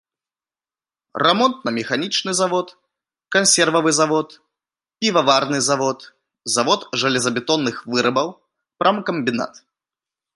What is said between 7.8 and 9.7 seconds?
вырабаў, прамкамбінат.